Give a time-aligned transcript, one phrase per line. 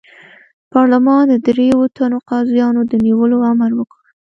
[0.71, 3.99] پارلمان د دریوو تنو قاضیانو د نیولو امر وکړ.